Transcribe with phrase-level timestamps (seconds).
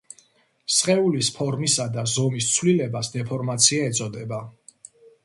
[0.75, 4.41] სხეულის ფორმისა და ზომის ცვლილებას დეფორმაცია ეწოდება.